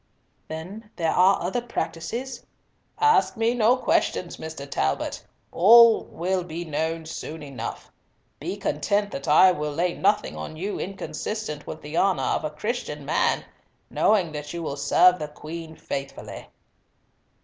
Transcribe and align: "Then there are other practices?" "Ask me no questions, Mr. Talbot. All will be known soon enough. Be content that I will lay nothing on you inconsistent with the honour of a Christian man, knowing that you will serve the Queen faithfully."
"Then 0.47 0.89
there 0.95 1.11
are 1.11 1.39
other 1.43 1.61
practices?" 1.61 2.43
"Ask 2.99 3.37
me 3.37 3.53
no 3.53 3.77
questions, 3.77 4.37
Mr. 4.37 4.67
Talbot. 4.67 5.23
All 5.51 6.05
will 6.05 6.43
be 6.43 6.65
known 6.65 7.05
soon 7.05 7.43
enough. 7.43 7.91
Be 8.39 8.57
content 8.57 9.11
that 9.11 9.27
I 9.27 9.51
will 9.51 9.69
lay 9.71 9.93
nothing 9.93 10.35
on 10.35 10.55
you 10.57 10.79
inconsistent 10.79 11.67
with 11.67 11.83
the 11.83 11.97
honour 11.97 12.23
of 12.23 12.43
a 12.43 12.49
Christian 12.49 13.05
man, 13.05 13.45
knowing 13.91 14.31
that 14.31 14.51
you 14.55 14.63
will 14.63 14.75
serve 14.75 15.19
the 15.19 15.27
Queen 15.27 15.75
faithfully." 15.75 16.47